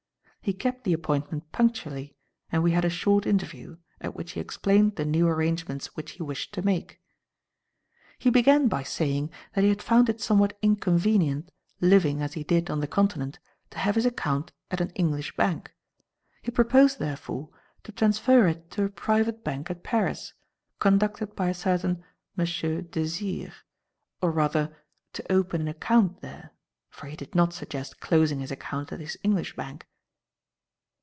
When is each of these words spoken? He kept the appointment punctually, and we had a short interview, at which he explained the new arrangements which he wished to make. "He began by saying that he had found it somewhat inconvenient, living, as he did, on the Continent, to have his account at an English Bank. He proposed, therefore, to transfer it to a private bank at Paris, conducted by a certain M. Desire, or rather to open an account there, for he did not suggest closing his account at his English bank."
He 0.43 0.53
kept 0.53 0.85
the 0.85 0.93
appointment 0.93 1.51
punctually, 1.51 2.15
and 2.51 2.63
we 2.63 2.71
had 2.71 2.83
a 2.83 2.89
short 2.89 3.27
interview, 3.27 3.77
at 4.01 4.15
which 4.15 4.31
he 4.31 4.39
explained 4.39 4.95
the 4.95 5.05
new 5.05 5.27
arrangements 5.27 5.95
which 5.95 6.13
he 6.13 6.23
wished 6.23 6.51
to 6.55 6.63
make. 6.63 6.99
"He 8.17 8.31
began 8.31 8.67
by 8.67 8.81
saying 8.81 9.29
that 9.53 9.61
he 9.63 9.69
had 9.69 9.83
found 9.83 10.09
it 10.09 10.19
somewhat 10.19 10.57
inconvenient, 10.63 11.51
living, 11.79 12.23
as 12.23 12.33
he 12.33 12.43
did, 12.43 12.71
on 12.71 12.79
the 12.79 12.87
Continent, 12.87 13.37
to 13.69 13.77
have 13.77 13.93
his 13.93 14.05
account 14.07 14.51
at 14.71 14.81
an 14.81 14.89
English 14.95 15.35
Bank. 15.37 15.75
He 16.41 16.49
proposed, 16.49 16.97
therefore, 16.97 17.49
to 17.83 17.91
transfer 17.91 18.47
it 18.47 18.71
to 18.71 18.83
a 18.85 18.89
private 18.89 19.43
bank 19.43 19.69
at 19.69 19.83
Paris, 19.83 20.33
conducted 20.79 21.35
by 21.35 21.49
a 21.49 21.53
certain 21.53 22.03
M. 22.35 22.81
Desire, 22.89 23.53
or 24.23 24.31
rather 24.31 24.75
to 25.13 25.31
open 25.31 25.61
an 25.61 25.67
account 25.67 26.21
there, 26.21 26.49
for 26.89 27.05
he 27.05 27.15
did 27.15 27.35
not 27.35 27.53
suggest 27.53 27.99
closing 27.99 28.39
his 28.39 28.49
account 28.49 28.91
at 28.91 28.99
his 28.99 29.15
English 29.23 29.55
bank." 29.55 29.85